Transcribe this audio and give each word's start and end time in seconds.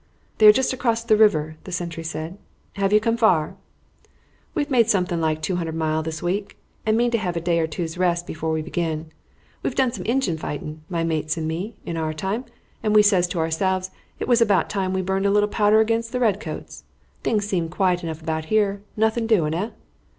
"They 0.39 0.47
are 0.47 0.51
just 0.51 0.73
across 0.73 1.03
the 1.03 1.15
river," 1.15 1.57
the 1.63 1.71
sentry 1.71 2.01
said. 2.03 2.39
"Have 2.73 2.91
you 2.91 2.99
come 2.99 3.17
far?" 3.17 3.55
"We've 4.55 4.71
made 4.71 4.89
something 4.89 5.21
like 5.21 5.43
two 5.43 5.57
hundred 5.57 5.75
mile 5.75 6.01
this 6.01 6.23
week, 6.23 6.57
and 6.87 6.97
mean 6.97 7.11
to 7.11 7.19
have 7.19 7.37
a 7.37 7.39
day 7.39 7.59
or 7.59 7.67
two's 7.67 7.99
rest 7.99 8.25
before 8.25 8.51
we 8.51 8.63
begin. 8.63 9.11
We've 9.61 9.75
done 9.75 9.91
some 9.91 10.03
Injun 10.05 10.37
fighting, 10.39 10.81
my 10.89 11.03
mates 11.03 11.37
and 11.37 11.47
me, 11.47 11.75
in 11.85 11.97
our 11.97 12.15
time, 12.15 12.45
and 12.81 12.95
we 12.95 13.03
says 13.03 13.27
to 13.27 13.37
ourselves 13.39 13.91
it 14.17 14.27
was 14.27 14.41
about 14.41 14.71
time 14.71 14.91
we 14.91 15.03
burned 15.03 15.27
a 15.27 15.31
little 15.31 15.47
powder 15.47 15.79
against 15.81 16.11
the 16.11 16.19
redcoats. 16.19 16.83
Things 17.21 17.45
seem 17.47 17.69
quiet 17.69 18.01
enough 18.03 18.23
about 18.23 18.45
here. 18.45 18.81
Nothing 18.97 19.27
doing, 19.27 19.53
eh?" 19.53 19.69